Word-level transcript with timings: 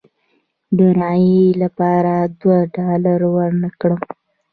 د 0.77 0.79
رایې 0.99 1.45
لپاره 1.61 2.13
دوه 2.39 2.59
ډالره 2.75 3.27
ورنه 3.35 3.69
کړم. 3.79 4.01